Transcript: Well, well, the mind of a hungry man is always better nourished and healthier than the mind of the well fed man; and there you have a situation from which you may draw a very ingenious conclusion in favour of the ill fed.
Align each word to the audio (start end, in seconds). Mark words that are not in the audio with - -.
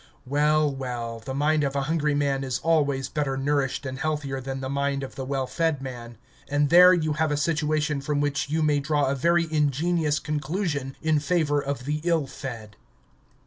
Well, 0.25 0.73
well, 0.73 1.19
the 1.19 1.35
mind 1.35 1.63
of 1.63 1.75
a 1.75 1.83
hungry 1.83 2.15
man 2.15 2.43
is 2.43 2.57
always 2.63 3.07
better 3.07 3.37
nourished 3.37 3.85
and 3.85 3.99
healthier 3.99 4.41
than 4.41 4.59
the 4.59 4.67
mind 4.67 5.03
of 5.03 5.13
the 5.13 5.25
well 5.25 5.45
fed 5.45 5.79
man; 5.79 6.17
and 6.49 6.71
there 6.71 6.91
you 6.91 7.13
have 7.13 7.29
a 7.29 7.37
situation 7.37 8.01
from 8.01 8.19
which 8.19 8.49
you 8.49 8.63
may 8.63 8.79
draw 8.79 9.05
a 9.05 9.13
very 9.15 9.47
ingenious 9.53 10.17
conclusion 10.17 10.95
in 11.03 11.19
favour 11.19 11.61
of 11.61 11.85
the 11.85 12.01
ill 12.03 12.25
fed. 12.25 12.77